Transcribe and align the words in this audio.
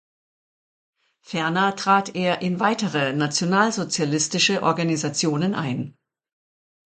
Ferner 1.19 1.75
trat 1.75 2.15
er 2.15 2.41
in 2.41 2.59
weitere 2.59 3.13
nationalsozialistische 3.13 4.63
Organisationen 4.63 5.53
ein. 5.53 5.95